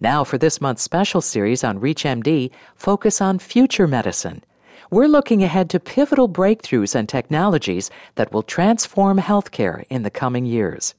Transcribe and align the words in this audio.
Now, 0.00 0.22
for 0.22 0.38
this 0.38 0.60
month's 0.60 0.82
special 0.82 1.20
series 1.20 1.64
on 1.64 1.80
ReachMD, 1.80 2.52
focus 2.76 3.20
on 3.20 3.40
future 3.40 3.88
medicine. 3.88 4.44
We're 4.90 5.08
looking 5.08 5.42
ahead 5.42 5.68
to 5.70 5.80
pivotal 5.80 6.28
breakthroughs 6.28 6.94
and 6.94 7.08
technologies 7.08 7.90
that 8.14 8.32
will 8.32 8.44
transform 8.44 9.18
healthcare 9.18 9.84
in 9.90 10.04
the 10.04 10.10
coming 10.10 10.46
years. 10.46 10.94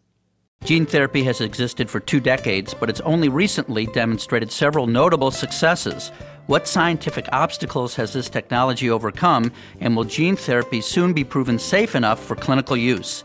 Gene 0.65 0.85
therapy 0.85 1.23
has 1.23 1.39
existed 1.39 1.89
for 1.89 2.01
two 2.01 2.19
decades, 2.19 2.73
but 2.73 2.89
it's 2.89 2.99
only 3.01 3.29
recently 3.29 3.85
demonstrated 3.85 4.51
several 4.51 4.85
notable 4.85 5.31
successes. 5.31 6.11
What 6.47 6.67
scientific 6.67 7.25
obstacles 7.31 7.95
has 7.95 8.11
this 8.11 8.29
technology 8.29 8.89
overcome, 8.89 9.53
and 9.79 9.95
will 9.95 10.03
gene 10.03 10.35
therapy 10.35 10.81
soon 10.81 11.13
be 11.13 11.23
proven 11.23 11.57
safe 11.57 11.95
enough 11.95 12.21
for 12.21 12.35
clinical 12.35 12.75
use? 12.75 13.23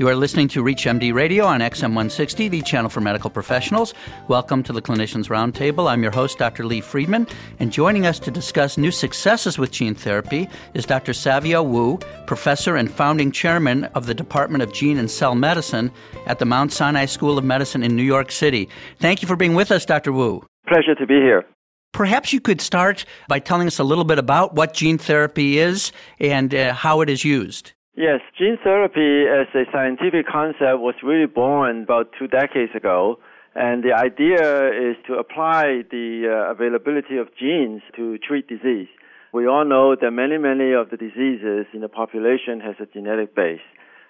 You 0.00 0.08
are 0.08 0.16
listening 0.16 0.48
to 0.48 0.64
ReachMD 0.64 1.12
Radio 1.12 1.44
on 1.44 1.60
XM 1.60 1.88
160, 1.88 2.48
the 2.48 2.62
channel 2.62 2.88
for 2.88 3.02
medical 3.02 3.28
professionals. 3.28 3.92
Welcome 4.28 4.62
to 4.62 4.72
the 4.72 4.80
Clinicians 4.80 5.28
Roundtable. 5.28 5.90
I'm 5.90 6.02
your 6.02 6.10
host, 6.10 6.38
Dr. 6.38 6.64
Lee 6.64 6.80
Freedman, 6.80 7.26
and 7.58 7.70
joining 7.70 8.06
us 8.06 8.18
to 8.20 8.30
discuss 8.30 8.78
new 8.78 8.92
successes 8.92 9.58
with 9.58 9.72
gene 9.72 9.94
therapy 9.94 10.48
is 10.72 10.86
Dr. 10.86 11.12
Savio 11.12 11.62
Woo, 11.62 11.98
professor 12.26 12.76
and 12.76 12.90
founding 12.90 13.30
chairman 13.30 13.84
of 13.94 14.06
the 14.06 14.14
Department 14.14 14.62
of 14.62 14.72
Gene 14.72 14.96
and 14.96 15.10
Cell 15.10 15.34
Medicine 15.34 15.92
at 16.24 16.38
the 16.38 16.46
Mount 16.46 16.72
Sinai 16.72 17.04
School 17.04 17.36
of 17.36 17.44
Medicine 17.44 17.82
in 17.82 17.94
New 17.94 18.02
York 18.02 18.32
City. 18.32 18.70
Thank 19.00 19.20
you 19.20 19.28
for 19.28 19.36
being 19.36 19.54
with 19.54 19.70
us, 19.70 19.84
Dr. 19.84 20.14
Woo. 20.14 20.42
Pleasure 20.66 20.94
to 20.94 21.06
be 21.06 21.16
here. 21.16 21.44
Perhaps 21.92 22.32
you 22.32 22.40
could 22.40 22.62
start 22.62 23.04
by 23.28 23.38
telling 23.38 23.66
us 23.66 23.78
a 23.78 23.84
little 23.84 24.04
bit 24.04 24.18
about 24.18 24.54
what 24.54 24.72
gene 24.72 24.96
therapy 24.96 25.58
is 25.58 25.92
and 26.18 26.54
uh, 26.54 26.72
how 26.72 27.02
it 27.02 27.10
is 27.10 27.22
used. 27.22 27.74
Yes, 28.00 28.22
gene 28.38 28.56
therapy 28.64 29.28
as 29.28 29.46
a 29.54 29.70
scientific 29.70 30.26
concept 30.26 30.80
was 30.80 30.94
really 31.02 31.26
born 31.26 31.82
about 31.82 32.08
two 32.18 32.28
decades 32.28 32.72
ago. 32.74 33.18
And 33.54 33.84
the 33.84 33.92
idea 33.92 34.72
is 34.72 34.96
to 35.06 35.16
apply 35.20 35.84
the 35.90 36.24
uh, 36.24 36.50
availability 36.50 37.18
of 37.18 37.28
genes 37.38 37.82
to 37.96 38.16
treat 38.16 38.48
disease. 38.48 38.88
We 39.34 39.46
all 39.46 39.66
know 39.66 39.96
that 40.00 40.10
many, 40.12 40.38
many 40.38 40.72
of 40.72 40.88
the 40.88 40.96
diseases 40.96 41.66
in 41.74 41.82
the 41.82 41.90
population 41.90 42.60
has 42.60 42.76
a 42.80 42.86
genetic 42.86 43.36
base. 43.36 43.60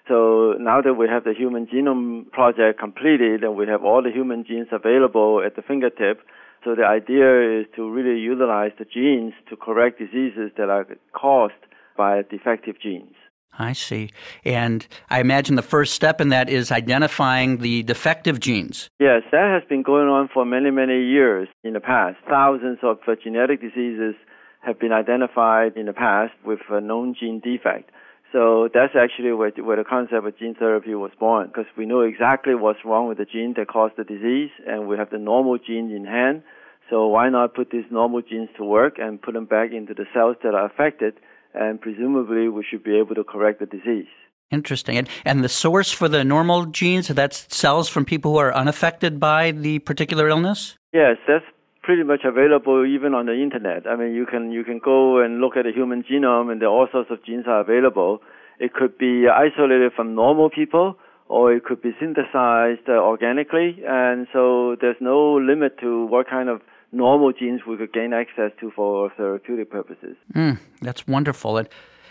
So 0.07 0.53
now 0.57 0.79
that 0.79 0.93
we 0.93 1.09
have 1.09 1.25
the 1.25 1.33
Human 1.37 1.67
Genome 1.67 2.31
Project 2.31 2.79
completed 2.79 3.43
and 3.43 3.57
we 3.57 3.67
have 3.67 3.83
all 3.83 4.01
the 4.01 4.11
human 4.11 4.45
genes 4.47 4.69
available 4.71 5.43
at 5.45 5.57
the 5.57 5.61
fingertip, 5.61 6.21
so 6.63 6.75
the 6.75 6.87
idea 6.87 7.59
is 7.59 7.65
to 7.75 7.91
really 7.91 8.21
utilize 8.21 8.71
the 8.79 8.85
genes 8.85 9.33
to 9.49 9.57
correct 9.57 9.99
diseases 9.99 10.49
that 10.55 10.69
are 10.69 10.87
caused 11.11 11.59
by 11.97 12.21
defective 12.21 12.79
genes. 12.81 13.15
I 13.57 13.73
see. 13.73 14.09
And 14.45 14.87
I 15.09 15.19
imagine 15.19 15.55
the 15.55 15.61
first 15.61 15.93
step 15.93 16.21
in 16.21 16.29
that 16.29 16.49
is 16.49 16.71
identifying 16.71 17.57
the 17.57 17.83
defective 17.83 18.39
genes. 18.39 18.89
Yes, 18.99 19.23
that 19.31 19.51
has 19.53 19.67
been 19.67 19.83
going 19.83 20.07
on 20.07 20.29
for 20.33 20.45
many, 20.45 20.71
many 20.71 21.03
years 21.03 21.47
in 21.63 21.73
the 21.73 21.79
past. 21.79 22.17
Thousands 22.29 22.79
of 22.81 22.99
uh, 23.07 23.15
genetic 23.21 23.61
diseases 23.61 24.15
have 24.61 24.79
been 24.79 24.91
identified 24.91 25.75
in 25.75 25.87
the 25.87 25.93
past 25.93 26.33
with 26.45 26.59
a 26.69 26.79
known 26.79 27.15
gene 27.19 27.39
defect. 27.39 27.91
So 28.31 28.69
that's 28.73 28.93
actually 28.95 29.33
where, 29.33 29.51
where 29.51 29.75
the 29.75 29.83
concept 29.83 30.25
of 30.25 30.39
gene 30.39 30.55
therapy 30.55 30.95
was 30.95 31.11
born, 31.19 31.47
because 31.47 31.65
we 31.77 31.85
know 31.85 32.01
exactly 32.01 32.55
what's 32.55 32.79
wrong 32.85 33.07
with 33.09 33.17
the 33.17 33.25
gene 33.25 33.53
that 33.57 33.67
caused 33.67 33.95
the 33.97 34.05
disease, 34.05 34.51
and 34.65 34.87
we 34.87 34.97
have 34.97 35.09
the 35.09 35.17
normal 35.17 35.57
gene 35.57 35.91
in 35.91 36.05
hand. 36.05 36.43
So 36.89 37.07
why 37.07 37.29
not 37.29 37.53
put 37.53 37.71
these 37.71 37.85
normal 37.91 38.21
genes 38.21 38.49
to 38.57 38.63
work 38.63 38.97
and 38.99 39.21
put 39.21 39.33
them 39.33 39.45
back 39.45 39.71
into 39.73 39.93
the 39.93 40.05
cells 40.13 40.37
that 40.43 40.53
are 40.53 40.65
affected 40.65 41.15
and 41.53 41.79
presumably 41.79 42.49
we 42.49 42.65
should 42.69 42.83
be 42.83 42.97
able 42.97 43.15
to 43.15 43.23
correct 43.23 43.59
the 43.59 43.65
disease. 43.65 44.07
Interesting. 44.51 44.97
And, 44.97 45.09
and 45.25 45.43
the 45.43 45.49
source 45.49 45.91
for 45.91 46.09
the 46.09 46.23
normal 46.23 46.65
genes, 46.65 47.07
that's 47.07 47.55
cells 47.55 47.87
from 47.87 48.03
people 48.05 48.33
who 48.33 48.37
are 48.37 48.53
unaffected 48.53 49.19
by 49.19 49.51
the 49.51 49.79
particular 49.79 50.27
illness? 50.27 50.77
Yes, 50.93 51.17
that's 51.27 51.45
pretty 51.83 52.03
much 52.03 52.21
available 52.25 52.85
even 52.85 53.13
on 53.13 53.25
the 53.25 53.41
internet. 53.41 53.87
I 53.87 53.95
mean, 53.95 54.13
you 54.13 54.25
can 54.25 54.51
you 54.51 54.63
can 54.63 54.79
go 54.83 55.19
and 55.23 55.39
look 55.39 55.55
at 55.55 55.63
the 55.63 55.71
human 55.71 56.03
genome, 56.03 56.51
and 56.51 56.61
there 56.61 56.67
are 56.67 56.71
all 56.71 56.87
sorts 56.91 57.09
of 57.09 57.23
genes 57.25 57.45
are 57.47 57.61
available. 57.61 58.19
It 58.59 58.73
could 58.73 58.97
be 58.97 59.25
isolated 59.27 59.93
from 59.95 60.13
normal 60.13 60.49
people, 60.49 60.97
or 61.27 61.53
it 61.53 61.63
could 61.63 61.81
be 61.81 61.91
synthesized 61.99 62.87
organically, 62.89 63.81
and 63.87 64.27
so 64.33 64.75
there's 64.79 64.97
no 64.99 65.35
limit 65.35 65.79
to 65.79 66.05
what 66.07 66.29
kind 66.29 66.49
of 66.49 66.61
normal 66.91 67.31
genes 67.31 67.61
we 67.67 67.77
could 67.77 67.93
gain 67.93 68.13
access 68.13 68.51
to 68.59 68.71
for 68.71 69.11
therapeutic 69.17 69.69
purposes. 69.69 70.15
Mm, 70.33 70.59
that's 70.81 71.07
wonderful. 71.07 71.57
And, 71.57 71.69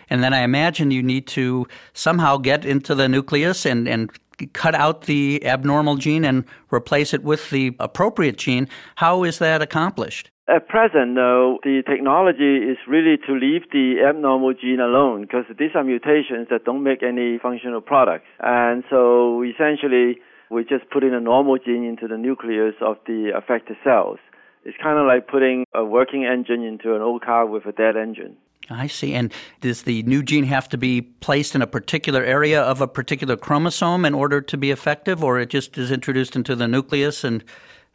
and 0.09 0.23
then 0.23 0.33
I 0.33 0.43
imagine 0.43 0.91
you 0.91 1.03
need 1.03 1.27
to 1.29 1.67
somehow 1.93 2.37
get 2.37 2.65
into 2.65 2.95
the 2.95 3.09
nucleus 3.09 3.67
and, 3.67 3.89
and 3.89 4.11
cut 4.53 4.75
out 4.75 5.03
the 5.03 5.45
abnormal 5.45 5.97
gene 5.97 6.25
and 6.25 6.45
replace 6.73 7.13
it 7.13 7.23
with 7.23 7.51
the 7.51 7.77
appropriate 7.79 8.39
gene. 8.39 8.69
How 8.97 9.25
is 9.25 9.39
that 9.39 9.63
accomplished? 9.63 10.31
At 10.49 10.67
present, 10.67 11.15
though, 11.15 11.59
the 11.63 11.83
technology 11.89 12.57
is 12.57 12.79
really 12.89 13.17
to 13.27 13.33
leave 13.35 13.71
the 13.71 14.03
abnormal 14.09 14.55
gene 14.55 14.81
alone 14.81 15.23
because 15.23 15.45
these 15.57 15.71
are 15.77 15.85
mutations 15.85 16.49
that 16.51 16.65
don't 16.65 16.83
make 16.83 17.05
any 17.05 17.39
functional 17.39 17.81
products. 17.81 18.27
And 18.41 18.83
so 18.91 19.45
essentially, 19.45 20.19
we 20.51 20.65
just 20.65 20.91
put 20.91 21.05
in 21.05 21.15
a 21.15 21.21
normal 21.21 21.59
gene 21.59 21.85
into 21.85 22.09
the 22.09 22.19
nucleus 22.19 22.75
of 22.81 22.97
the 23.07 23.31
affected 23.37 23.77
cells. 23.85 24.19
It's 24.65 24.77
kind 24.83 24.99
of 24.99 25.07
like 25.07 25.29
putting 25.29 25.65
a 25.75 25.85
working 25.85 26.25
engine 26.25 26.63
into 26.63 26.95
an 26.95 27.03
old 27.03 27.23
car 27.23 27.47
with 27.47 27.67
a 27.67 27.73
dead 27.73 27.97
engine. 27.97 28.37
I 28.69 28.87
see. 28.87 29.15
And 29.15 29.33
does 29.61 29.83
the 29.83 30.03
new 30.05 30.23
gene 30.23 30.45
have 30.45 30.69
to 30.69 30.79
be 30.79 31.03
placed 31.03 31.55
in 31.55 31.63
a 31.63 31.67
particular 31.67 32.23
area 32.23 32.61
of 32.61 32.81
a 32.81 32.87
particular 32.87 33.37
chromosome 33.37 34.05
in 34.05 34.15
order 34.15 34.41
to 34.41 34.57
be 34.57 34.71
effective, 34.71 35.25
or 35.25 35.41
it 35.41 35.51
just 35.51 35.77
is 35.77 35.91
introduced 35.91 36.37
into 36.37 36.55
the 36.55 36.69
nucleus 36.69 37.25
and 37.25 37.43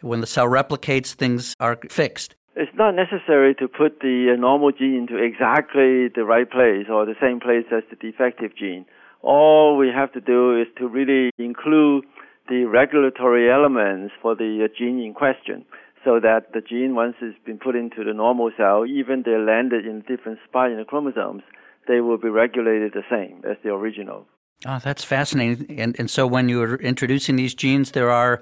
when 0.01 0.21
the 0.21 0.27
cell 0.27 0.47
replicates, 0.47 1.13
things 1.13 1.55
are 1.59 1.79
fixed? 1.89 2.35
It's 2.55 2.71
not 2.75 2.95
necessary 2.95 3.55
to 3.55 3.67
put 3.67 3.99
the 3.99 4.33
uh, 4.33 4.39
normal 4.39 4.71
gene 4.71 5.07
into 5.09 5.17
exactly 5.17 6.07
the 6.07 6.23
right 6.25 6.49
place 6.49 6.87
or 6.89 7.05
the 7.05 7.15
same 7.21 7.39
place 7.39 7.65
as 7.71 7.83
the 7.89 7.95
defective 7.95 8.55
gene. 8.55 8.85
All 9.21 9.77
we 9.77 9.89
have 9.89 10.11
to 10.13 10.21
do 10.21 10.59
is 10.61 10.67
to 10.77 10.87
really 10.87 11.31
include 11.37 12.05
the 12.47 12.65
regulatory 12.65 13.51
elements 13.51 14.13
for 14.21 14.35
the 14.35 14.65
uh, 14.65 14.67
gene 14.77 14.99
in 15.01 15.13
question 15.13 15.65
so 16.05 16.19
that 16.21 16.53
the 16.53 16.61
gene, 16.61 16.95
once 16.95 17.15
it's 17.21 17.37
been 17.43 17.57
put 17.57 17.75
into 17.75 18.03
the 18.03 18.13
normal 18.13 18.51
cell, 18.55 18.85
even 18.85 19.23
they 19.25 19.37
landed 19.37 19.85
in 19.85 20.01
different 20.07 20.39
spot 20.47 20.71
in 20.71 20.77
the 20.77 20.85
chromosomes, 20.85 21.41
they 21.87 21.99
will 21.99 22.17
be 22.17 22.29
regulated 22.29 22.93
the 22.93 23.03
same 23.09 23.41
as 23.49 23.57
the 23.63 23.69
original. 23.69 24.25
Oh, 24.65 24.79
that's 24.81 25.03
fascinating. 25.03 25.79
And, 25.79 25.95
and 25.99 26.09
so 26.09 26.25
when 26.25 26.47
you're 26.47 26.75
introducing 26.75 27.35
these 27.35 27.53
genes, 27.53 27.91
there 27.91 28.11
are 28.11 28.39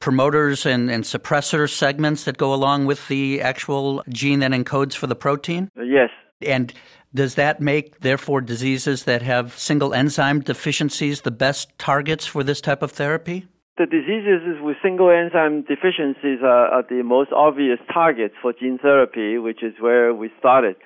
promoters 0.00 0.66
and, 0.66 0.90
and 0.90 1.04
suppressor 1.04 1.70
segments 1.70 2.24
that 2.24 2.36
go 2.36 2.52
along 2.52 2.86
with 2.86 3.08
the 3.08 3.40
actual 3.40 4.02
gene 4.08 4.40
that 4.40 4.50
encodes 4.50 4.94
for 4.94 5.06
the 5.06 5.16
protein? 5.16 5.70
Yes. 5.76 6.10
And 6.42 6.72
does 7.14 7.36
that 7.36 7.60
make, 7.60 8.00
therefore, 8.00 8.42
diseases 8.42 9.04
that 9.04 9.22
have 9.22 9.56
single 9.58 9.94
enzyme 9.94 10.40
deficiencies 10.40 11.22
the 11.22 11.30
best 11.30 11.78
targets 11.78 12.26
for 12.26 12.44
this 12.44 12.60
type 12.60 12.82
of 12.82 12.92
therapy? 12.92 13.46
The 13.78 13.84
diseases 13.84 14.56
with 14.62 14.78
single 14.82 15.10
enzyme 15.10 15.60
deficiencies 15.60 16.40
are, 16.42 16.80
are, 16.80 16.84
the 16.88 17.02
most 17.02 17.30
obvious 17.30 17.78
targets 17.92 18.34
for 18.40 18.54
gene 18.54 18.78
therapy, 18.78 19.36
which 19.36 19.62
is 19.62 19.74
where 19.78 20.14
we 20.14 20.30
started. 20.38 20.76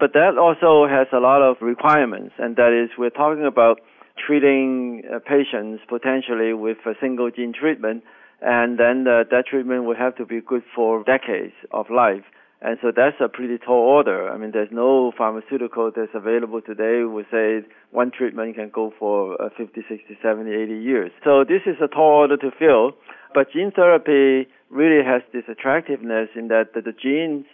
But 0.00 0.14
that 0.14 0.36
also 0.36 0.88
has 0.90 1.06
a 1.12 1.20
lot 1.20 1.42
of 1.42 1.58
requirements, 1.60 2.34
and 2.38 2.56
that 2.56 2.72
is 2.72 2.90
we're 2.98 3.10
talking 3.10 3.46
about 3.46 3.80
treating 4.26 5.02
uh, 5.06 5.20
patients 5.20 5.82
potentially 5.88 6.52
with 6.52 6.78
a 6.86 6.94
single 7.00 7.30
gene 7.30 7.52
treatment, 7.52 8.02
and 8.42 8.78
then 8.80 9.06
uh, 9.06 9.22
that 9.30 9.44
treatment 9.48 9.84
will 9.84 9.96
have 9.96 10.16
to 10.16 10.26
be 10.26 10.40
good 10.40 10.64
for 10.74 11.04
decades 11.04 11.54
of 11.70 11.86
life. 11.88 12.24
And 12.62 12.76
so 12.82 12.92
that's 12.94 13.16
a 13.24 13.28
pretty 13.28 13.56
tall 13.56 13.88
order. 13.88 14.28
I 14.28 14.36
mean, 14.36 14.50
there's 14.52 14.68
no 14.70 15.12
pharmaceutical 15.16 15.90
that's 15.94 16.12
available 16.14 16.60
today 16.60 17.04
We 17.04 17.24
say 17.30 17.64
one 17.90 18.10
treatment 18.10 18.54
can 18.54 18.70
go 18.72 18.92
for 18.98 19.40
uh, 19.40 19.48
50, 19.56 19.80
60, 19.88 20.18
70, 20.22 20.50
80 20.52 20.74
years. 20.76 21.10
So 21.24 21.44
this 21.44 21.62
is 21.64 21.76
a 21.82 21.88
tall 21.88 22.28
order 22.28 22.36
to 22.36 22.50
fill. 22.58 22.92
But 23.32 23.52
gene 23.52 23.72
therapy 23.74 24.50
really 24.68 25.02
has 25.04 25.22
this 25.32 25.44
attractiveness 25.48 26.28
in 26.36 26.48
that 26.48 26.74
the, 26.74 26.82
the 26.82 26.92
genes, 26.92 27.46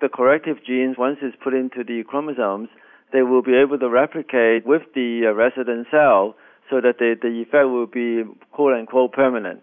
the 0.00 0.08
corrective 0.08 0.58
genes, 0.64 0.96
once 0.96 1.18
it's 1.22 1.36
put 1.42 1.54
into 1.54 1.82
the 1.82 2.04
chromosomes, 2.06 2.68
they 3.12 3.22
will 3.22 3.42
be 3.42 3.56
able 3.56 3.78
to 3.78 3.88
replicate 3.88 4.64
with 4.64 4.82
the 4.94 5.26
uh, 5.26 5.34
resident 5.34 5.88
cell 5.90 6.36
so 6.70 6.80
that 6.80 6.98
the, 6.98 7.16
the 7.20 7.42
effect 7.42 7.68
will 7.68 7.86
be 7.86 8.22
quote 8.52 8.78
unquote 8.78 9.12
permanent. 9.12 9.60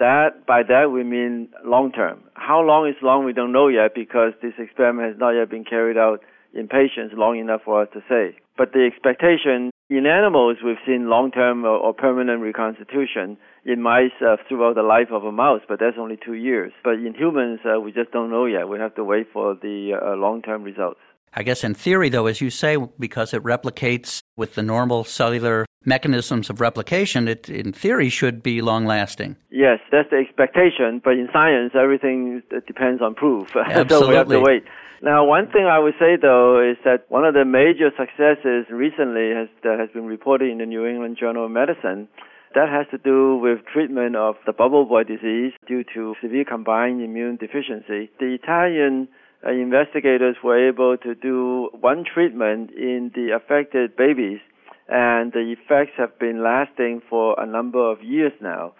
That 0.00 0.46
by 0.46 0.62
that 0.64 0.90
we 0.90 1.04
mean 1.04 1.50
long 1.62 1.92
term. 1.92 2.24
How 2.32 2.60
long 2.62 2.88
is 2.88 2.96
long 3.02 3.26
we 3.26 3.34
don't 3.34 3.52
know 3.52 3.68
yet 3.68 3.94
because 3.94 4.32
this 4.42 4.54
experiment 4.58 5.12
has 5.12 5.20
not 5.20 5.32
yet 5.32 5.50
been 5.50 5.64
carried 5.64 5.98
out 5.98 6.20
in 6.54 6.68
patients 6.68 7.12
long 7.14 7.38
enough 7.38 7.60
for 7.64 7.82
us 7.82 7.88
to 7.92 8.00
say. 8.08 8.36
But 8.56 8.72
the 8.72 8.88
expectation 8.90 9.70
in 9.90 10.06
animals 10.06 10.56
we've 10.64 10.80
seen 10.86 11.10
long 11.10 11.30
term 11.30 11.64
or, 11.64 11.76
or, 11.76 11.92
permanent 11.92 12.40
reconstitution 12.40 13.36
in 13.66 13.82
mice 13.82 14.16
uh, 14.26 14.36
throughout 14.48 14.74
the 14.74 14.82
life 14.82 15.08
of 15.12 15.24
a 15.24 15.32
mouse, 15.32 15.60
but 15.68 15.78
that's 15.78 15.96
only 15.98 16.18
two 16.24 16.34
years. 16.34 16.72
But 16.82 16.94
in 16.94 17.14
humans 17.14 17.60
uh, 17.64 17.78
we 17.78 17.92
just 17.92 18.10
don't 18.10 18.30
know 18.30 18.46
yet. 18.46 18.68
We 18.68 18.78
have 18.78 18.94
to 18.94 19.04
wait 19.04 19.26
for 19.32 19.54
the 19.54 19.92
uh, 20.00 20.16
long 20.16 20.40
term 20.40 20.62
results. 20.62 21.00
I 21.32 21.42
guess 21.42 21.62
in 21.62 21.74
theory, 21.74 22.08
though, 22.08 22.26
as 22.26 22.40
you 22.40 22.50
say, 22.50 22.76
because 22.98 23.32
it 23.32 23.44
replicates 23.44 24.19
with 24.36 24.54
the 24.54 24.62
normal 24.62 25.04
cellular 25.04 25.66
mechanisms 25.84 26.50
of 26.50 26.60
replication, 26.60 27.28
it 27.28 27.48
in 27.48 27.72
theory 27.72 28.08
should 28.08 28.42
be 28.42 28.60
long 28.60 28.84
lasting. 28.84 29.36
Yes, 29.50 29.78
that's 29.90 30.10
the 30.10 30.16
expectation, 30.16 31.00
but 31.02 31.14
in 31.14 31.28
science, 31.32 31.72
everything 31.74 32.42
depends 32.66 33.02
on 33.02 33.14
proof. 33.14 33.48
Absolutely. 33.56 33.88
so 33.98 34.08
we 34.08 34.14
have 34.14 34.28
to 34.28 34.40
wait. 34.40 34.64
Now, 35.02 35.24
one 35.24 35.50
thing 35.50 35.64
I 35.64 35.78
would 35.78 35.94
say 35.98 36.16
though 36.20 36.60
is 36.60 36.76
that 36.84 37.06
one 37.08 37.24
of 37.24 37.32
the 37.32 37.44
major 37.44 37.90
successes 37.96 38.66
recently 38.70 39.32
has, 39.32 39.48
that 39.62 39.78
has 39.80 39.88
been 39.94 40.04
reported 40.04 40.50
in 40.50 40.58
the 40.58 40.66
New 40.66 40.86
England 40.86 41.16
Journal 41.18 41.46
of 41.46 41.50
Medicine 41.50 42.08
that 42.54 42.68
has 42.68 42.86
to 42.90 42.98
do 42.98 43.36
with 43.36 43.64
treatment 43.72 44.16
of 44.16 44.34
the 44.44 44.52
bubble 44.52 44.84
boy 44.84 45.04
disease 45.04 45.52
due 45.66 45.84
to 45.94 46.14
severe 46.20 46.44
combined 46.44 47.00
immune 47.00 47.36
deficiency. 47.36 48.10
The 48.18 48.34
Italian 48.34 49.08
uh, 49.46 49.50
investigators 49.50 50.36
were 50.42 50.68
able 50.68 50.96
to 50.98 51.14
do 51.14 51.70
one 51.80 52.04
treatment 52.04 52.70
in 52.72 53.10
the 53.14 53.34
affected 53.34 53.96
babies, 53.96 54.40
and 54.88 55.32
the 55.32 55.54
effects 55.56 55.92
have 55.96 56.18
been 56.18 56.42
lasting 56.42 57.00
for 57.08 57.38
a 57.40 57.46
number 57.46 57.90
of 57.90 58.02
years 58.02 58.32
now, 58.40 58.72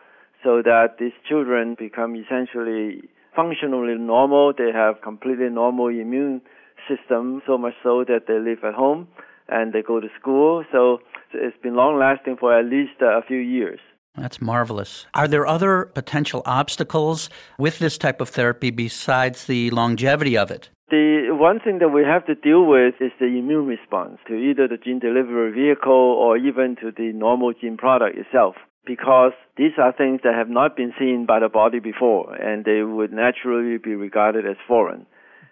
so 0.43 0.63
that 0.63 0.97
these 0.99 1.13
children 1.29 1.77
become 1.79 2.17
essentially 2.17 3.03
functionally 3.35 3.97
normal. 3.97 4.53
They 4.57 4.73
have 4.73 5.01
completely 5.03 5.49
normal 5.49 5.89
immune 5.89 6.43
system, 6.89 7.43
so 7.47 7.57
much 7.59 7.75
so 7.83 8.05
that 8.05 8.27
they 8.27 8.39
live 8.39 8.65
at 8.65 8.75
home 8.75 9.09
and 9.49 9.73
they 9.73 9.83
go 9.83 10.01
to 10.01 10.09
school. 10.21 10.65
So 10.73 10.99
it's 11.35 11.57
been 11.63 11.75
long 11.75 11.99
lasting 11.99 12.37
for 12.39 12.57
at 12.59 12.65
least 12.65 13.01
a 13.01 13.21
few 13.27 13.39
years. 13.39 13.81
That's 14.21 14.41
marvelous. 14.41 15.07
Are 15.15 15.27
there 15.27 15.47
other 15.47 15.87
potential 15.95 16.43
obstacles 16.45 17.31
with 17.59 17.79
this 17.79 17.97
type 17.97 18.21
of 18.21 18.29
therapy 18.29 18.71
besides 18.71 19.47
the 19.47 19.71
longevity 19.71 20.37
of 20.37 20.51
it? 20.51 20.69
The 20.91 21.29
one 21.31 21.61
thing 21.61 21.79
that 21.79 21.89
we 21.89 22.03
have 22.03 22.27
to 22.27 22.35
deal 22.35 22.67
with 22.67 22.95
is 23.01 23.13
the 23.19 23.27
immune 23.27 23.67
response 23.67 24.19
to 24.27 24.35
either 24.35 24.69
the 24.69 24.77
gene 24.77 24.99
delivery 24.99 25.53
vehicle 25.53 25.93
or 25.93 26.37
even 26.37 26.77
to 26.83 26.91
the 26.91 27.13
normal 27.15 27.53
gene 27.53 27.77
product 27.77 28.19
itself 28.19 28.57
because 28.85 29.33
these 29.57 29.73
are 29.79 29.93
things 29.93 30.21
that 30.25 30.35
have 30.35 30.49
not 30.49 30.77
been 30.77 30.93
seen 30.99 31.27
by 31.27 31.39
the 31.39 31.49
body 31.49 31.79
before 31.79 32.35
and 32.35 32.65
they 32.65 32.83
would 32.83 33.13
naturally 33.13 33.79
be 33.79 33.95
regarded 33.95 34.45
as 34.45 34.57
foreign. 34.67 35.07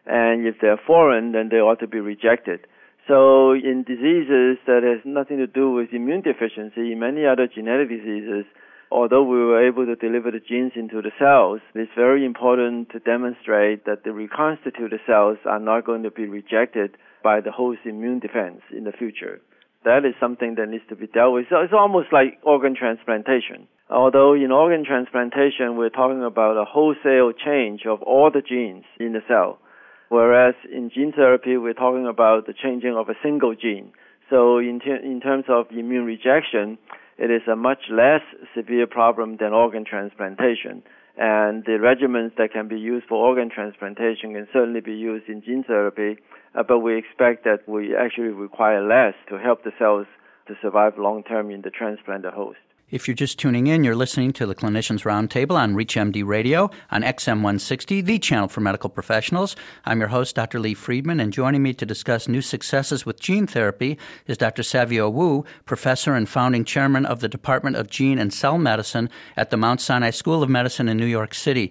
And 0.06 0.46
if 0.46 0.56
they're 0.60 0.80
foreign, 0.86 1.32
then 1.32 1.48
they 1.50 1.58
ought 1.58 1.80
to 1.80 1.86
be 1.86 2.00
rejected. 2.00 2.66
So 3.08 3.52
in 3.52 3.84
diseases 3.88 4.58
that 4.66 4.84
has 4.84 5.00
nothing 5.04 5.38
to 5.38 5.46
do 5.46 5.70
with 5.72 5.94
immune 5.94 6.20
deficiency, 6.20 6.92
in 6.92 6.98
many 7.00 7.24
other 7.24 7.48
genetic 7.48 7.88
diseases, 7.88 8.44
although 8.92 9.22
we 9.22 9.38
were 9.38 9.66
able 9.66 9.86
to 9.86 9.96
deliver 9.96 10.30
the 10.30 10.40
genes 10.40 10.72
into 10.76 11.00
the 11.00 11.10
cells, 11.18 11.60
it's 11.74 11.90
very 11.96 12.26
important 12.26 12.90
to 12.90 12.98
demonstrate 13.00 13.86
that 13.86 14.04
the 14.04 14.12
reconstituted 14.12 15.00
cells 15.06 15.38
are 15.46 15.58
not 15.58 15.86
going 15.86 16.02
to 16.02 16.10
be 16.10 16.26
rejected 16.26 16.98
by 17.24 17.40
the 17.40 17.50
host 17.50 17.80
immune 17.86 18.18
defense 18.18 18.60
in 18.76 18.84
the 18.84 18.92
future. 18.92 19.40
That 19.86 20.04
is 20.04 20.12
something 20.20 20.56
that 20.56 20.68
needs 20.68 20.84
to 20.90 20.96
be 20.96 21.06
dealt 21.06 21.32
with. 21.32 21.46
So 21.48 21.60
it's 21.60 21.72
almost 21.72 22.12
like 22.12 22.38
organ 22.42 22.76
transplantation. 22.76 23.68
Although 23.88 24.34
in 24.34 24.52
organ 24.52 24.84
transplantation, 24.84 25.78
we're 25.78 25.88
talking 25.88 26.22
about 26.22 26.60
a 26.60 26.66
wholesale 26.66 27.32
change 27.32 27.86
of 27.88 28.02
all 28.02 28.30
the 28.30 28.42
genes 28.42 28.84
in 29.00 29.14
the 29.14 29.22
cell. 29.26 29.60
Whereas 30.08 30.54
in 30.72 30.90
gene 30.90 31.12
therapy, 31.12 31.56
we're 31.56 31.74
talking 31.74 32.06
about 32.06 32.46
the 32.46 32.54
changing 32.54 32.96
of 32.96 33.08
a 33.08 33.14
single 33.22 33.54
gene. 33.54 33.92
So 34.30 34.58
in, 34.58 34.80
ter- 34.80 34.96
in 34.96 35.20
terms 35.20 35.44
of 35.48 35.66
immune 35.70 36.04
rejection, 36.04 36.78
it 37.18 37.30
is 37.30 37.42
a 37.50 37.56
much 37.56 37.90
less 37.90 38.22
severe 38.54 38.86
problem 38.86 39.36
than 39.38 39.52
organ 39.52 39.84
transplantation. 39.84 40.82
And 41.18 41.64
the 41.64 41.78
regimens 41.82 42.36
that 42.36 42.52
can 42.52 42.68
be 42.68 42.78
used 42.78 43.06
for 43.08 43.16
organ 43.16 43.50
transplantation 43.50 44.34
can 44.34 44.46
certainly 44.52 44.80
be 44.80 44.94
used 44.94 45.28
in 45.28 45.42
gene 45.42 45.64
therapy, 45.66 46.20
uh, 46.54 46.62
but 46.62 46.78
we 46.78 46.96
expect 46.96 47.44
that 47.44 47.68
we 47.68 47.94
actually 47.96 48.28
require 48.28 48.86
less 48.86 49.14
to 49.28 49.38
help 49.38 49.64
the 49.64 49.72
cells 49.78 50.06
to 50.46 50.54
survive 50.62 50.96
long 50.96 51.24
term 51.24 51.50
in 51.50 51.62
the 51.62 51.70
transplanted 51.70 52.32
host. 52.32 52.58
If 52.90 53.06
you're 53.06 53.14
just 53.14 53.38
tuning 53.38 53.66
in, 53.66 53.84
you're 53.84 53.94
listening 53.94 54.32
to 54.32 54.46
the 54.46 54.54
Clinicians 54.54 55.02
Roundtable 55.02 55.56
on 55.56 55.74
ReachMD 55.74 56.24
Radio 56.24 56.70
on 56.90 57.02
XM 57.02 57.42
160, 57.42 58.00
the 58.00 58.18
channel 58.18 58.48
for 58.48 58.62
medical 58.62 58.88
professionals. 58.88 59.56
I'm 59.84 59.98
your 59.98 60.08
host, 60.08 60.34
Dr. 60.34 60.58
Lee 60.58 60.72
Freedman, 60.72 61.20
and 61.20 61.30
joining 61.30 61.62
me 61.62 61.74
to 61.74 61.84
discuss 61.84 62.28
new 62.28 62.40
successes 62.40 63.04
with 63.04 63.20
gene 63.20 63.46
therapy 63.46 63.98
is 64.26 64.38
Dr. 64.38 64.62
Savio 64.62 65.10
Woo, 65.10 65.44
professor 65.66 66.14
and 66.14 66.26
founding 66.26 66.64
chairman 66.64 67.04
of 67.04 67.20
the 67.20 67.28
Department 67.28 67.76
of 67.76 67.90
Gene 67.90 68.18
and 68.18 68.32
Cell 68.32 68.56
Medicine 68.56 69.10
at 69.36 69.50
the 69.50 69.58
Mount 69.58 69.82
Sinai 69.82 70.08
School 70.08 70.42
of 70.42 70.48
Medicine 70.48 70.88
in 70.88 70.96
New 70.96 71.04
York 71.04 71.34
City. 71.34 71.70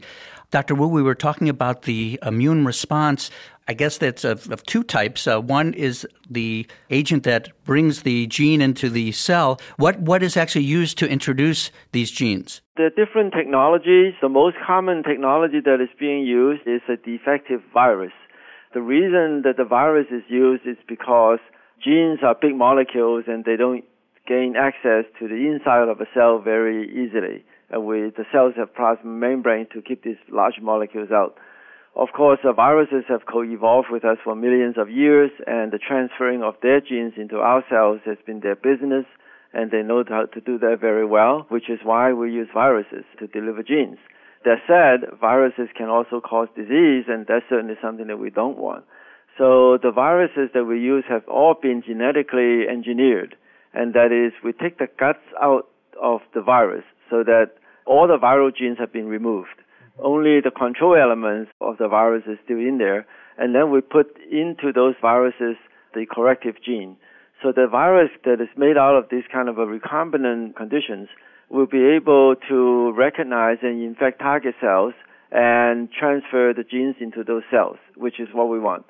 Dr. 0.51 0.75
Woo, 0.75 0.87
we 0.87 1.01
were 1.01 1.15
talking 1.15 1.49
about 1.49 1.81
the 1.81 2.19
immune 2.21 2.63
response 2.63 3.31
I 3.67 3.73
guess 3.73 3.97
that's 3.97 4.23
of, 4.23 4.49
of 4.49 4.63
two 4.63 4.83
types. 4.83 5.27
Uh, 5.27 5.41
one 5.41 5.73
is 5.73 6.07
the 6.29 6.65
agent 6.89 7.23
that 7.23 7.49
brings 7.65 8.03
the 8.03 8.27
gene 8.27 8.61
into 8.61 8.89
the 8.89 9.11
cell. 9.11 9.59
What 9.77 9.99
what 9.99 10.23
is 10.23 10.37
actually 10.37 10.63
used 10.63 10.97
to 10.99 11.09
introduce 11.09 11.71
these 11.91 12.09
genes? 12.09 12.61
There 12.77 12.85
are 12.85 13.05
different 13.05 13.33
technologies. 13.33 14.13
The 14.21 14.29
most 14.29 14.55
common 14.65 15.03
technology 15.03 15.59
that 15.65 15.81
is 15.81 15.89
being 15.99 16.25
used 16.25 16.61
is 16.65 16.81
a 16.87 16.95
defective 16.95 17.61
virus. 17.73 18.13
The 18.73 18.81
reason 18.81 19.41
that 19.43 19.57
the 19.57 19.65
virus 19.65 20.07
is 20.11 20.23
used 20.29 20.65
is 20.65 20.77
because 20.87 21.39
genes 21.83 22.19
are 22.23 22.35
big 22.39 22.55
molecules 22.55 23.25
and 23.27 23.43
they 23.43 23.55
don't 23.55 23.83
gain 24.27 24.55
access 24.57 25.05
to 25.19 25.27
the 25.27 25.35
inside 25.35 25.87
of 25.87 25.99
a 25.99 26.05
cell 26.13 26.39
very 26.39 26.87
easily. 26.87 27.43
And 27.69 27.85
we, 27.85 28.11
the 28.15 28.25
cells 28.31 28.53
have 28.57 28.73
plasma 28.75 29.09
membrane 29.09 29.67
to 29.73 29.81
keep 29.81 30.03
these 30.03 30.17
large 30.29 30.61
molecules 30.61 31.11
out. 31.11 31.37
Of 31.97 32.09
course, 32.13 32.37
uh, 32.43 32.53
viruses 32.53 33.05
have 33.09 33.25
co-evolved 33.25 33.87
with 33.89 34.05
us 34.05 34.19
for 34.23 34.35
millions 34.35 34.75
of 34.77 34.87
years, 34.87 35.31
and 35.47 35.71
the 35.71 35.79
transferring 35.79 36.43
of 36.43 36.53
their 36.61 36.79
genes 36.79 37.13
into 37.17 37.37
our 37.39 37.63
cells 37.71 38.01
has 38.05 38.17
been 38.23 38.41
their 38.41 38.55
business, 38.55 39.05
and 39.51 39.71
they 39.71 39.81
know 39.81 40.03
how 40.07 40.27
to 40.27 40.39
do 40.39 40.59
that 40.59 40.77
very 40.79 41.07
well, 41.07 41.47
which 41.49 41.71
is 41.71 41.79
why 41.81 42.13
we 42.13 42.31
use 42.31 42.49
viruses 42.53 43.03
to 43.17 43.25
deliver 43.25 43.63
genes. 43.63 43.97
That 44.45 44.59
said, 44.67 45.09
viruses 45.19 45.69
can 45.75 45.89
also 45.89 46.21
cause 46.21 46.49
disease, 46.55 47.05
and 47.07 47.25
that's 47.25 47.49
certainly 47.49 47.77
something 47.81 48.05
that 48.05 48.19
we 48.19 48.29
don't 48.29 48.59
want. 48.59 48.85
So 49.39 49.79
the 49.81 49.91
viruses 49.91 50.51
that 50.53 50.65
we 50.65 50.79
use 50.79 51.03
have 51.09 51.27
all 51.27 51.55
been 51.59 51.81
genetically 51.81 52.67
engineered, 52.69 53.35
and 53.73 53.95
that 53.95 54.11
is, 54.11 54.33
we 54.43 54.53
take 54.53 54.77
the 54.77 54.87
guts 54.99 55.25
out 55.41 55.67
of 55.99 56.21
the 56.35 56.41
virus 56.43 56.83
so 57.09 57.23
that 57.23 57.57
all 57.87 58.07
the 58.07 58.19
viral 58.21 58.55
genes 58.55 58.77
have 58.77 58.93
been 58.93 59.07
removed 59.07 59.63
only 59.99 60.41
the 60.41 60.51
control 60.51 60.95
elements 60.95 61.51
of 61.61 61.77
the 61.77 61.87
virus 61.87 62.23
is 62.27 62.37
still 62.43 62.57
in 62.57 62.77
there, 62.77 63.05
and 63.37 63.53
then 63.53 63.71
we 63.71 63.81
put 63.81 64.17
into 64.31 64.71
those 64.73 64.95
viruses 65.01 65.55
the 65.93 66.05
corrective 66.05 66.55
gene. 66.63 66.97
So 67.41 67.51
the 67.51 67.67
virus 67.67 68.09
that 68.25 68.41
is 68.41 68.49
made 68.57 68.77
out 68.77 68.95
of 68.95 69.05
these 69.09 69.23
kind 69.31 69.49
of 69.49 69.57
a 69.57 69.65
recombinant 69.65 70.55
conditions 70.55 71.09
will 71.49 71.67
be 71.67 71.83
able 71.95 72.35
to 72.49 72.91
recognize 72.93 73.57
and 73.61 73.81
infect 73.81 74.19
target 74.19 74.55
cells 74.59 74.93
and 75.31 75.89
transfer 75.91 76.53
the 76.55 76.63
genes 76.63 76.95
into 76.99 77.23
those 77.23 77.43
cells, 77.51 77.77
which 77.95 78.19
is 78.19 78.29
what 78.33 78.49
we 78.49 78.59
want. 78.59 78.85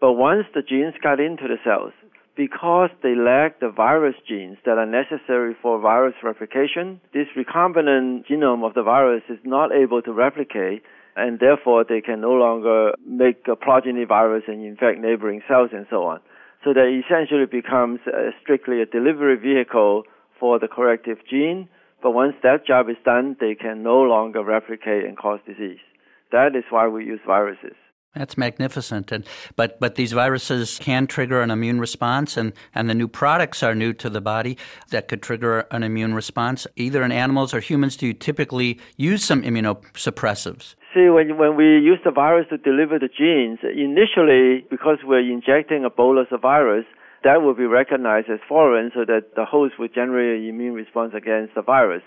But 0.00 0.12
once 0.12 0.46
the 0.54 0.62
genes 0.62 0.94
got 1.02 1.18
into 1.18 1.48
the 1.48 1.58
cells, 1.64 1.92
because 2.38 2.90
they 3.02 3.16
lack 3.16 3.58
the 3.58 3.68
virus 3.68 4.14
genes 4.28 4.58
that 4.64 4.78
are 4.78 4.86
necessary 4.86 5.56
for 5.60 5.80
virus 5.80 6.14
replication, 6.22 7.00
this 7.12 7.26
recombinant 7.36 8.30
genome 8.30 8.64
of 8.64 8.74
the 8.74 8.82
virus 8.84 9.24
is 9.28 9.40
not 9.42 9.72
able 9.72 10.00
to 10.00 10.12
replicate, 10.12 10.84
and 11.16 11.40
therefore 11.40 11.84
they 11.84 12.00
can 12.00 12.20
no 12.20 12.30
longer 12.30 12.92
make 13.04 13.44
a 13.50 13.56
progeny 13.56 14.04
virus 14.04 14.44
and 14.46 14.64
infect 14.64 15.00
neighboring 15.00 15.42
cells 15.48 15.70
and 15.72 15.84
so 15.90 16.04
on. 16.04 16.20
So 16.62 16.72
that 16.72 16.86
essentially 16.86 17.46
becomes 17.50 17.98
a, 18.06 18.28
uh, 18.28 18.30
strictly 18.40 18.80
a 18.82 18.86
delivery 18.86 19.36
vehicle 19.36 20.04
for 20.38 20.60
the 20.60 20.68
corrective 20.68 21.18
gene, 21.28 21.68
but 22.04 22.12
once 22.12 22.34
that 22.44 22.64
job 22.64 22.88
is 22.88 22.96
done, 23.04 23.36
they 23.40 23.56
can 23.56 23.82
no 23.82 24.02
longer 24.02 24.44
replicate 24.44 25.04
and 25.04 25.18
cause 25.18 25.40
disease. 25.44 25.82
That 26.30 26.54
is 26.54 26.62
why 26.70 26.86
we 26.86 27.04
use 27.04 27.20
viruses. 27.26 27.74
That's 28.14 28.38
magnificent. 28.38 29.12
And 29.12 29.26
but 29.54 29.78
but 29.78 29.94
these 29.94 30.12
viruses 30.12 30.78
can 30.80 31.06
trigger 31.06 31.40
an 31.40 31.50
immune 31.50 31.78
response 31.78 32.36
and, 32.36 32.52
and 32.74 32.88
the 32.88 32.94
new 32.94 33.08
products 33.08 33.62
are 33.62 33.74
new 33.74 33.92
to 33.94 34.10
the 34.10 34.20
body 34.20 34.56
that 34.90 35.08
could 35.08 35.22
trigger 35.22 35.66
an 35.70 35.82
immune 35.82 36.14
response. 36.14 36.66
Either 36.76 37.02
in 37.04 37.12
animals 37.12 37.52
or 37.52 37.60
humans, 37.60 37.96
do 37.96 38.06
you 38.06 38.14
typically 38.14 38.80
use 38.96 39.24
some 39.24 39.42
immunosuppressives? 39.42 40.74
See, 40.94 41.08
when, 41.10 41.36
when 41.36 41.54
we 41.54 41.78
use 41.78 42.00
the 42.02 42.10
virus 42.10 42.46
to 42.48 42.56
deliver 42.56 42.98
the 42.98 43.08
genes, 43.08 43.58
initially, 43.62 44.64
because 44.70 44.98
we're 45.04 45.20
injecting 45.20 45.84
a 45.84 45.90
bolus 45.90 46.28
of 46.32 46.40
virus, 46.40 46.86
that 47.24 47.42
will 47.42 47.54
be 47.54 47.66
recognized 47.66 48.30
as 48.30 48.40
foreign 48.48 48.90
so 48.94 49.04
that 49.04 49.34
the 49.36 49.44
host 49.44 49.74
will 49.78 49.88
generate 49.88 50.40
an 50.40 50.48
immune 50.48 50.74
response 50.74 51.12
against 51.14 51.54
the 51.54 51.62
virus. 51.62 52.02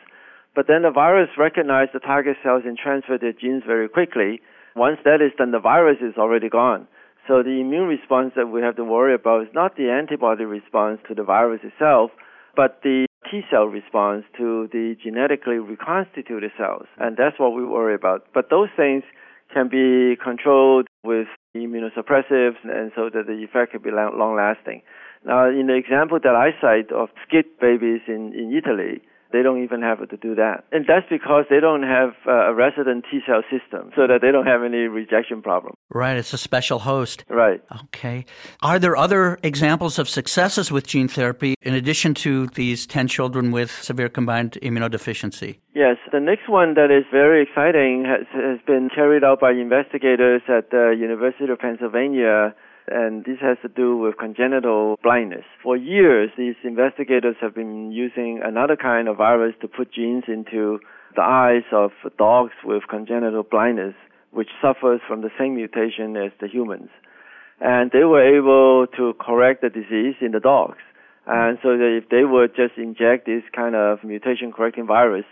But 0.55 0.67
then 0.67 0.81
the 0.81 0.91
virus 0.91 1.29
recognizes 1.37 1.93
the 1.93 1.99
target 1.99 2.37
cells 2.43 2.63
and 2.65 2.77
transfer 2.77 3.17
their 3.17 3.33
genes 3.33 3.63
very 3.65 3.87
quickly. 3.87 4.41
Once 4.75 4.97
that 5.03 5.21
is 5.21 5.31
done, 5.37 5.51
the 5.51 5.59
virus 5.59 5.97
is 6.01 6.17
already 6.17 6.49
gone. 6.49 6.87
So 7.27 7.43
the 7.43 7.61
immune 7.61 7.87
response 7.87 8.33
that 8.35 8.47
we 8.47 8.61
have 8.61 8.75
to 8.77 8.83
worry 8.83 9.13
about 9.13 9.43
is 9.43 9.53
not 9.53 9.75
the 9.75 9.89
antibody 9.89 10.45
response 10.45 10.99
to 11.07 11.15
the 11.15 11.23
virus 11.23 11.61
itself, 11.63 12.11
but 12.55 12.79
the 12.83 13.05
T 13.29 13.41
cell 13.49 13.65
response 13.65 14.25
to 14.37 14.67
the 14.71 14.95
genetically 15.01 15.59
reconstituted 15.59 16.51
cells. 16.57 16.87
And 16.97 17.15
that's 17.15 17.39
what 17.39 17.51
we 17.51 17.63
worry 17.63 17.95
about. 17.95 18.25
But 18.33 18.49
those 18.49 18.69
things 18.75 19.03
can 19.53 19.69
be 19.69 20.15
controlled 20.21 20.87
with 21.03 21.27
immunosuppressives, 21.55 22.57
and 22.63 22.91
so 22.95 23.09
that 23.13 23.27
the 23.27 23.43
effect 23.43 23.73
can 23.73 23.81
be 23.81 23.91
long 23.91 24.35
lasting. 24.35 24.81
Now, 25.25 25.49
in 25.49 25.67
the 25.67 25.75
example 25.75 26.19
that 26.23 26.35
I 26.35 26.49
cite 26.59 26.91
of 26.91 27.09
SCID 27.27 27.59
babies 27.59 28.01
in, 28.07 28.33
in 28.33 28.55
Italy, 28.55 29.01
they 29.31 29.41
don't 29.41 29.63
even 29.63 29.81
have 29.81 30.07
to 30.07 30.17
do 30.17 30.35
that. 30.35 30.63
And 30.71 30.85
that's 30.87 31.05
because 31.09 31.45
they 31.49 31.59
don't 31.59 31.83
have 31.83 32.11
uh, 32.27 32.51
a 32.51 32.53
resident 32.53 33.05
T 33.09 33.19
cell 33.25 33.43
system, 33.49 33.91
so 33.95 34.07
that 34.07 34.19
they 34.21 34.31
don't 34.31 34.47
have 34.47 34.63
any 34.63 34.87
rejection 34.87 35.41
problem. 35.41 35.75
Right, 35.89 36.17
it's 36.17 36.33
a 36.33 36.37
special 36.37 36.79
host. 36.79 37.25
Right. 37.29 37.61
Okay. 37.85 38.25
Are 38.61 38.79
there 38.79 38.95
other 38.95 39.39
examples 39.43 39.99
of 39.99 40.07
successes 40.09 40.71
with 40.71 40.87
gene 40.87 41.07
therapy 41.07 41.55
in 41.61 41.73
addition 41.73 42.13
to 42.15 42.47
these 42.47 42.87
10 42.87 43.07
children 43.07 43.51
with 43.51 43.71
severe 43.71 44.09
combined 44.09 44.57
immunodeficiency? 44.61 45.59
Yes, 45.75 45.97
the 46.11 46.19
next 46.19 46.49
one 46.49 46.73
that 46.75 46.91
is 46.91 47.05
very 47.11 47.43
exciting 47.43 48.05
has, 48.05 48.27
has 48.33 48.59
been 48.65 48.89
carried 48.93 49.23
out 49.23 49.39
by 49.39 49.51
investigators 49.51 50.41
at 50.47 50.69
the 50.71 50.95
University 50.97 51.51
of 51.51 51.59
Pennsylvania 51.59 52.53
and 52.91 53.23
this 53.23 53.37
has 53.41 53.57
to 53.61 53.69
do 53.69 53.97
with 53.97 54.17
congenital 54.17 54.99
blindness. 55.01 55.45
For 55.63 55.77
years, 55.77 56.29
these 56.37 56.55
investigators 56.63 57.35
have 57.41 57.55
been 57.55 57.91
using 57.91 58.41
another 58.43 58.75
kind 58.75 59.07
of 59.07 59.17
virus 59.17 59.55
to 59.61 59.67
put 59.67 59.93
genes 59.93 60.25
into 60.27 60.79
the 61.15 61.21
eyes 61.21 61.63
of 61.71 61.91
dogs 62.17 62.53
with 62.63 62.83
congenital 62.89 63.43
blindness, 63.43 63.95
which 64.31 64.49
suffers 64.61 65.01
from 65.07 65.21
the 65.21 65.29
same 65.39 65.55
mutation 65.55 66.15
as 66.17 66.31
the 66.39 66.47
humans. 66.47 66.89
And 67.59 67.91
they 67.91 68.03
were 68.03 68.23
able 68.37 68.87
to 68.97 69.13
correct 69.19 69.61
the 69.61 69.69
disease 69.69 70.15
in 70.19 70.31
the 70.31 70.39
dogs. 70.39 70.79
And 71.27 71.59
so 71.61 71.69
if 71.79 72.09
they 72.09 72.23
would 72.23 72.55
just 72.55 72.77
inject 72.77 73.25
this 73.25 73.43
kind 73.55 73.75
of 73.75 74.03
mutation 74.03 74.51
correcting 74.51 74.87
virus 74.87 75.25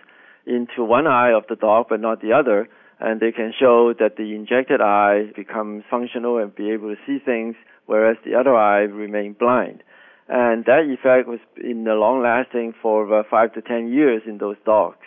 into 0.45 0.83
one 0.83 1.07
eye 1.07 1.33
of 1.33 1.43
the 1.49 1.55
dog 1.55 1.87
but 1.89 1.99
not 1.99 2.21
the 2.21 2.33
other, 2.33 2.69
and 2.99 3.19
they 3.19 3.31
can 3.31 3.53
show 3.57 3.93
that 3.97 4.17
the 4.17 4.35
injected 4.35 4.81
eye 4.81 5.31
becomes 5.35 5.83
functional 5.89 6.37
and 6.37 6.53
be 6.53 6.71
able 6.71 6.89
to 6.89 7.01
see 7.07 7.19
things, 7.23 7.55
whereas 7.85 8.17
the 8.25 8.35
other 8.35 8.55
eye 8.55 8.81
remain 8.81 9.33
blind. 9.33 9.83
And 10.27 10.65
that 10.65 10.85
effect 10.85 11.27
was 11.27 11.39
in 11.57 11.85
the 11.85 11.93
long 11.93 12.21
lasting 12.21 12.73
for 12.81 13.05
about 13.05 13.25
five 13.29 13.53
to 13.53 13.61
ten 13.61 13.91
years 13.91 14.21
in 14.27 14.37
those 14.37 14.57
dogs. 14.65 14.99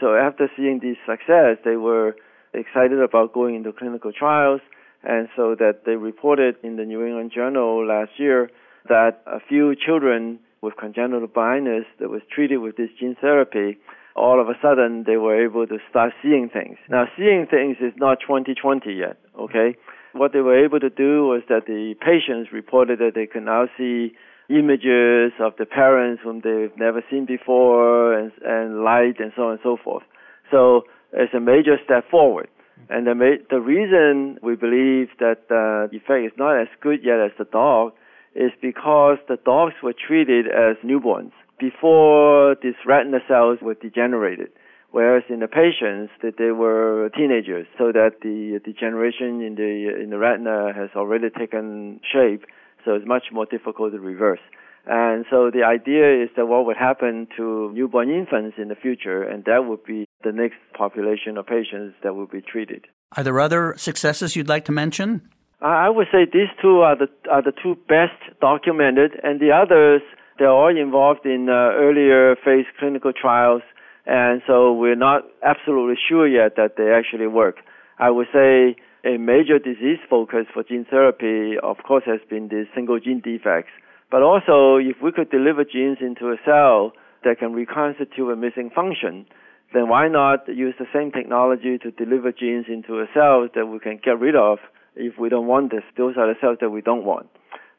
So 0.00 0.14
after 0.14 0.48
seeing 0.56 0.80
this 0.80 0.96
success, 1.06 1.58
they 1.64 1.76
were 1.76 2.16
excited 2.54 3.00
about 3.00 3.32
going 3.32 3.56
into 3.56 3.72
clinical 3.72 4.12
trials, 4.12 4.60
and 5.02 5.28
so 5.36 5.54
that 5.58 5.82
they 5.84 5.96
reported 5.96 6.56
in 6.62 6.76
the 6.76 6.84
New 6.84 7.04
England 7.04 7.32
Journal 7.34 7.86
last 7.86 8.12
year 8.16 8.50
that 8.88 9.22
a 9.26 9.38
few 9.40 9.74
children 9.74 10.38
with 10.62 10.76
congenital 10.76 11.26
blindness 11.26 11.84
that 12.00 12.08
was 12.08 12.22
treated 12.34 12.58
with 12.58 12.76
this 12.76 12.88
gene 12.98 13.16
therapy 13.20 13.78
all 14.16 14.40
of 14.40 14.48
a 14.48 14.54
sudden 14.62 15.04
they 15.06 15.16
were 15.16 15.44
able 15.44 15.66
to 15.66 15.78
start 15.90 16.12
seeing 16.22 16.48
things. 16.52 16.78
Now, 16.88 17.06
seeing 17.16 17.46
things 17.50 17.76
is 17.80 17.92
not 17.96 18.20
2020 18.20 18.92
yet, 18.92 19.16
okay? 19.38 19.76
What 20.12 20.32
they 20.32 20.40
were 20.40 20.64
able 20.64 20.78
to 20.80 20.90
do 20.90 21.26
was 21.26 21.42
that 21.48 21.66
the 21.66 21.94
patients 22.00 22.52
reported 22.52 23.00
that 23.00 23.12
they 23.14 23.26
can 23.26 23.44
now 23.44 23.66
see 23.76 24.14
images 24.48 25.32
of 25.40 25.54
the 25.58 25.66
parents 25.66 26.22
whom 26.22 26.42
they've 26.44 26.76
never 26.78 27.02
seen 27.10 27.26
before 27.26 28.16
and, 28.16 28.30
and 28.44 28.84
light 28.84 29.18
and 29.18 29.32
so 29.34 29.42
on 29.44 29.50
and 29.52 29.60
so 29.62 29.76
forth. 29.82 30.04
So 30.50 30.82
it's 31.12 31.34
a 31.34 31.40
major 31.40 31.76
step 31.84 32.08
forward. 32.10 32.48
And 32.88 33.06
the, 33.06 33.14
ma- 33.14 33.42
the 33.50 33.60
reason 33.60 34.38
we 34.42 34.54
believe 34.54 35.08
that 35.18 35.48
the 35.48 35.88
effect 35.90 36.26
is 36.26 36.38
not 36.38 36.60
as 36.60 36.68
good 36.80 37.00
yet 37.02 37.18
as 37.18 37.32
the 37.38 37.46
dog 37.46 37.92
is 38.34 38.52
because 38.60 39.18
the 39.26 39.38
dogs 39.44 39.74
were 39.82 39.94
treated 39.94 40.46
as 40.46 40.76
newborns 40.84 41.32
before 41.58 42.56
these 42.62 42.74
retina 42.86 43.18
cells 43.28 43.58
were 43.62 43.74
degenerated. 43.74 44.48
Whereas 44.90 45.24
in 45.28 45.40
the 45.40 45.48
patients, 45.48 46.12
that 46.22 46.34
they 46.38 46.52
were 46.52 47.10
teenagers, 47.16 47.66
so 47.76 47.90
that 47.90 48.20
the 48.22 48.60
degeneration 48.64 49.42
in 49.42 49.56
the 49.56 50.00
in 50.00 50.10
the 50.10 50.18
retina 50.18 50.72
has 50.72 50.90
already 50.94 51.30
taken 51.30 52.00
shape, 52.12 52.44
so 52.84 52.94
it's 52.94 53.06
much 53.06 53.24
more 53.32 53.44
difficult 53.44 53.92
to 53.92 53.98
reverse. 53.98 54.38
And 54.86 55.24
so 55.30 55.50
the 55.50 55.64
idea 55.64 56.22
is 56.22 56.28
that 56.36 56.46
what 56.46 56.66
would 56.66 56.76
happen 56.76 57.26
to 57.36 57.72
newborn 57.72 58.10
infants 58.10 58.56
in 58.56 58.68
the 58.68 58.76
future, 58.76 59.22
and 59.22 59.44
that 59.46 59.64
would 59.66 59.82
be 59.82 60.06
the 60.22 60.30
next 60.30 60.58
population 60.76 61.38
of 61.38 61.46
patients 61.46 61.96
that 62.04 62.14
will 62.14 62.26
be 62.26 62.40
treated. 62.40 62.86
Are 63.16 63.24
there 63.24 63.40
other 63.40 63.74
successes 63.76 64.36
you'd 64.36 64.48
like 64.48 64.66
to 64.66 64.72
mention? 64.72 65.28
I 65.60 65.88
would 65.88 66.08
say 66.12 66.26
these 66.30 66.52
two 66.60 66.80
are 66.80 66.96
the 66.96 67.08
are 67.30 67.42
the 67.42 67.52
two 67.62 67.76
best 67.88 68.20
documented, 68.40 69.12
and 69.22 69.40
the 69.40 69.50
others 69.50 70.02
they're 70.38 70.50
all 70.50 70.76
involved 70.76 71.24
in 71.24 71.48
uh, 71.48 71.52
earlier 71.52 72.36
phase 72.44 72.66
clinical 72.78 73.12
trials, 73.12 73.62
and 74.06 74.42
so 74.46 74.72
we're 74.72 74.96
not 74.96 75.22
absolutely 75.44 75.96
sure 76.08 76.26
yet 76.26 76.56
that 76.56 76.76
they 76.76 76.90
actually 76.90 77.26
work. 77.26 77.56
I 77.98 78.10
would 78.10 78.26
say 78.32 78.76
a 79.04 79.18
major 79.18 79.58
disease 79.58 79.98
focus 80.08 80.46
for 80.52 80.64
gene 80.64 80.86
therapy, 80.88 81.58
of 81.62 81.76
course, 81.86 82.04
has 82.06 82.20
been 82.28 82.48
the 82.48 82.64
single 82.74 82.98
gene 82.98 83.20
defects. 83.20 83.70
But 84.10 84.22
also, 84.22 84.76
if 84.76 84.96
we 85.02 85.12
could 85.12 85.30
deliver 85.30 85.64
genes 85.64 85.98
into 86.00 86.30
a 86.30 86.36
cell 86.44 86.92
that 87.24 87.38
can 87.38 87.52
reconstitute 87.52 88.30
a 88.30 88.36
missing 88.36 88.70
function, 88.74 89.26
then 89.72 89.88
why 89.88 90.08
not 90.08 90.48
use 90.48 90.74
the 90.78 90.86
same 90.92 91.10
technology 91.10 91.78
to 91.78 91.90
deliver 91.90 92.32
genes 92.32 92.66
into 92.68 93.00
a 93.00 93.06
cell 93.12 93.48
that 93.54 93.66
we 93.66 93.78
can 93.78 93.98
get 94.02 94.18
rid 94.20 94.36
of 94.36 94.58
if 94.96 95.18
we 95.18 95.28
don't 95.28 95.46
want 95.46 95.70
this? 95.70 95.82
Those 95.96 96.16
are 96.16 96.26
the 96.26 96.38
cells 96.40 96.58
that 96.60 96.70
we 96.70 96.80
don't 96.80 97.04
want. 97.04 97.28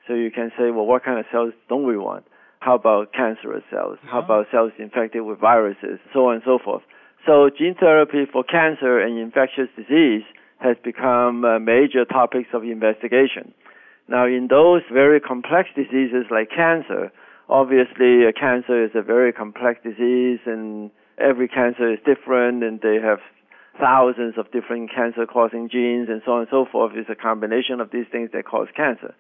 So 0.08 0.14
you 0.14 0.30
can 0.30 0.52
say, 0.58 0.72
well, 0.72 0.86
what 0.86 1.04
kind 1.04 1.20
of 1.20 1.26
cells 1.32 1.54
don't 1.70 1.88
we 1.88 1.98
want? 1.98 2.26
How 2.66 2.74
about 2.74 3.14
cancerous 3.14 3.62
cells? 3.70 4.00
How 4.10 4.24
about 4.24 4.48
cells 4.50 4.72
infected 4.80 5.22
with 5.22 5.40
viruses? 5.40 6.00
So 6.12 6.30
on 6.30 6.42
and 6.42 6.44
so 6.44 6.58
forth. 6.58 6.82
So 7.24 7.52
gene 7.56 7.76
therapy 7.80 8.26
for 8.26 8.44
cancer 8.44 9.00
and 9.00 9.20
infectious 9.20 9.70
disease 9.78 10.24
has 10.58 10.76
become 10.84 11.46
uh, 11.46 11.60
major 11.60 12.06
topics 12.06 12.50
of 12.56 12.64
investigation. 12.64 13.54
Now, 14.08 14.26
in 14.26 14.48
those 14.50 14.82
very 14.92 15.20
complex 15.20 15.70
diseases 15.76 16.26
like 16.32 16.50
cancer, 16.50 17.12
obviously 17.50 18.26
uh, 18.26 18.32
cancer 18.34 18.84
is 18.84 18.92
a 18.96 19.04
very 19.04 19.32
complex 19.32 19.80
disease 19.84 20.40
and 20.48 20.90
every 21.20 21.48
cancer 21.48 21.94
is 21.94 22.00
different 22.04 22.64
and 22.64 22.82
they 22.82 22.98
have 22.98 23.20
thousands 23.80 24.40
of 24.40 24.52
different 24.52 24.90
cancer 24.90 25.28
causing 25.28 25.70
genes 25.70 26.08
and 26.10 26.24
so 26.26 26.32
on 26.32 26.40
and 26.40 26.48
so 26.50 26.66
forth. 26.66 26.94
It's 26.96 27.12
a 27.12 27.16
combination 27.16 27.80
of 27.80 27.92
these 27.92 28.08
things 28.12 28.32
that 28.34 28.46
cause 28.46 28.70
cancer. 28.76 29.14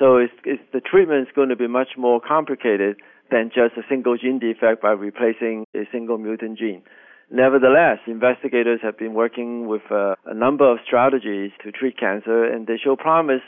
So 0.00 0.16
it's, 0.16 0.32
it's, 0.46 0.62
the 0.72 0.80
treatment 0.80 1.28
is 1.28 1.34
going 1.36 1.50
to 1.50 1.56
be 1.56 1.68
much 1.68 1.90
more 1.98 2.22
complicated 2.26 2.96
than 3.30 3.50
just 3.54 3.76
a 3.76 3.82
single 3.88 4.16
gene 4.16 4.38
defect 4.38 4.80
by 4.80 4.92
replacing 4.92 5.66
a 5.76 5.84
single 5.92 6.16
mutant 6.16 6.58
gene. 6.58 6.82
Nevertheless, 7.30 7.98
investigators 8.06 8.80
have 8.82 8.98
been 8.98 9.12
working 9.12 9.68
with 9.68 9.82
uh, 9.90 10.14
a 10.24 10.34
number 10.34 10.64
of 10.72 10.78
strategies 10.84 11.52
to 11.62 11.70
treat 11.70 11.98
cancer, 12.00 12.44
and 12.44 12.66
they 12.66 12.78
show 12.82 12.96
promise 12.96 13.42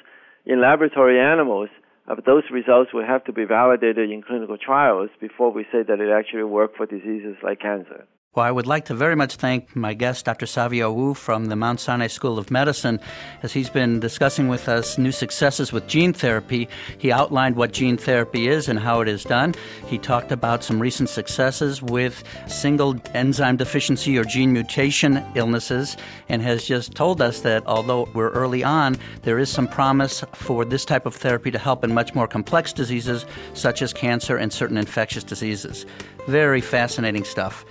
in 0.45 0.61
laboratory 0.61 1.19
animals. 1.19 1.71
But 2.07 2.27
those 2.27 2.43
results 2.53 2.93
will 2.93 3.07
have 3.07 3.25
to 3.25 3.33
be 3.33 3.45
validated 3.45 4.11
in 4.11 4.23
clinical 4.23 4.59
trials 4.59 5.09
before 5.21 5.53
we 5.53 5.65
say 5.73 5.83
that 5.89 6.01
it 6.01 6.11
actually 6.13 6.45
works 6.45 6.75
for 6.77 6.85
diseases 6.85 7.37
like 7.43 7.61
cancer. 7.61 8.07
Well, 8.35 8.47
I 8.47 8.51
would 8.51 8.67
like 8.67 8.87
to 8.87 8.95
very 8.95 9.15
much 9.15 9.37
thank 9.37 9.77
my 9.77 9.93
guest, 9.93 10.25
Dr. 10.25 10.47
Savio 10.47 10.91
Woo 10.91 11.13
from 11.13 11.45
the 11.47 11.57
Mount 11.57 11.81
Sinai 11.81 12.07
School 12.07 12.39
of 12.39 12.51
Medicine, 12.51 12.99
as 13.43 13.53
he's 13.53 13.69
been 13.69 14.01
discussing 14.01 14.49
with 14.49 14.71
us 14.71 14.97
new 14.97 15.13
successes 15.13 15.71
with 15.71 15.87
gene 15.87 16.15
therapy. 16.15 16.67
He 16.97 17.13
outlined 17.13 17.57
what 17.57 17.75
gene 17.75 17.99
therapy 17.99 18.49
is 18.49 18.71
and 18.71 18.79
how 18.79 19.03
it 19.03 19.09
is 19.09 19.23
done. 19.25 19.55
He 19.87 19.99
talked 19.99 20.33
about 20.33 20.65
some 20.65 20.81
recent 20.81 21.11
successes 21.11 21.83
with 21.83 22.25
single 22.47 22.97
enzyme 23.13 23.59
deficiency 23.59 24.17
or 24.17 24.25
gene 24.25 24.55
mutation 24.55 25.23
illnesses, 25.35 25.99
and 26.31 26.41
has 26.41 26.65
just 26.65 26.95
told 26.95 27.21
us 27.21 27.43
that 27.43 27.67
although 27.67 28.09
we're 28.15 28.31
early 28.31 28.65
on, 28.65 28.97
there 29.25 29.39
is 29.39 29.51
some 29.51 29.69
promise 29.69 30.25
for 30.33 30.65
this 30.65 30.87
type 30.87 31.05
of 31.05 31.15
therapy 31.15 31.51
to 31.51 31.59
help 31.59 31.85
in 31.85 31.93
much 31.93 32.15
more 32.15 32.27
complex 32.27 32.73
diseases 32.73 33.27
such 33.53 33.83
as 33.83 33.93
cancer 33.93 34.39
and 34.39 34.51
certain 34.55 34.79
infectious 34.79 35.23
diseases. 35.23 35.85
Very 36.27 36.63
fascinating 36.63 37.25
stuff. 37.25 37.67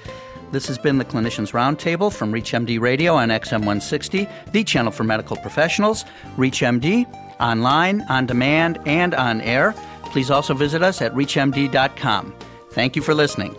This 0.52 0.68
has 0.68 0.78
been 0.78 0.98
the 0.98 1.06
Clinicians 1.06 1.54
Roundtable 1.54 2.12
from 2.12 2.34
ReachMD 2.34 2.80
Radio 2.80 3.16
on 3.16 3.30
XM 3.30 3.60
160, 3.60 4.28
the 4.52 4.64
channel 4.66 4.92
for 4.92 5.06
medical 5.06 5.38
professionals. 5.38 6.04
ReachMD, 6.36 7.08
online, 7.40 8.02
on 8.10 8.26
demand, 8.26 8.80
and 8.86 9.14
on 9.14 9.40
air. 9.42 9.74
Please 10.06 10.30
also 10.30 10.54
visit 10.54 10.84
us 10.84 11.02
at 11.02 11.14
ReachMD.com. 11.14 12.34
Thank 12.72 12.98
you 12.98 13.02
for 13.02 13.14
listening. 13.14 13.56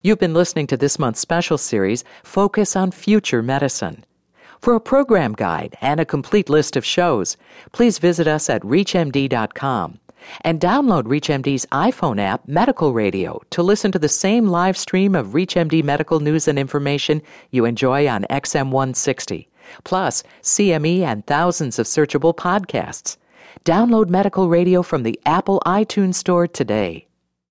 You've 0.00 0.18
been 0.18 0.34
listening 0.34 0.66
to 0.68 0.76
this 0.76 0.98
month's 0.98 1.20
special 1.20 1.58
series, 1.58 2.04
Focus 2.22 2.74
on 2.74 2.90
Future 2.90 3.42
Medicine. 3.42 4.04
For 4.60 4.74
a 4.74 4.80
program 4.80 5.34
guide 5.34 5.76
and 5.82 6.00
a 6.00 6.06
complete 6.06 6.48
list 6.48 6.74
of 6.74 6.86
shows, 6.86 7.36
please 7.72 7.98
visit 7.98 8.26
us 8.26 8.48
at 8.48 8.62
ReachMD.com 8.62 9.98
and 10.42 10.60
download 10.60 11.04
ReachMD's 11.04 11.66
iPhone 11.72 12.20
app, 12.20 12.46
Medical 12.48 12.92
Radio, 12.92 13.40
to 13.50 13.62
listen 13.62 13.92
to 13.92 13.98
the 13.98 14.08
same 14.08 14.46
live 14.46 14.76
stream 14.76 15.14
of 15.14 15.28
ReachMD 15.28 15.82
medical 15.84 16.20
news 16.20 16.48
and 16.48 16.58
information 16.58 17.22
you 17.50 17.64
enjoy 17.64 18.08
on 18.08 18.24
XM160, 18.30 19.46
plus 19.84 20.22
CME 20.42 21.00
and 21.00 21.26
thousands 21.26 21.78
of 21.78 21.86
searchable 21.86 22.34
podcasts. 22.34 23.16
Download 23.64 24.08
Medical 24.08 24.48
Radio 24.48 24.82
from 24.82 25.02
the 25.02 25.18
Apple 25.26 25.62
iTunes 25.66 26.14
Store 26.14 26.46
today. 26.46 27.06